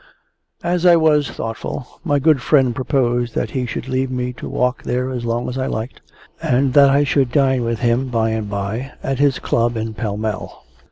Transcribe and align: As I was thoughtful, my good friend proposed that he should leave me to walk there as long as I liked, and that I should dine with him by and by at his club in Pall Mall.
As 0.63 0.83
I 0.83 0.95
was 0.95 1.29
thoughtful, 1.29 1.99
my 2.03 2.17
good 2.17 2.41
friend 2.41 2.73
proposed 2.73 3.35
that 3.35 3.51
he 3.51 3.67
should 3.67 3.87
leave 3.87 4.09
me 4.09 4.33
to 4.33 4.49
walk 4.49 4.81
there 4.81 5.11
as 5.11 5.25
long 5.25 5.47
as 5.47 5.59
I 5.59 5.67
liked, 5.67 6.01
and 6.41 6.73
that 6.73 6.89
I 6.89 7.03
should 7.03 7.31
dine 7.31 7.63
with 7.63 7.81
him 7.81 8.07
by 8.07 8.31
and 8.31 8.49
by 8.49 8.93
at 9.03 9.19
his 9.19 9.37
club 9.37 9.77
in 9.77 9.93
Pall 9.93 10.17
Mall. 10.17 10.65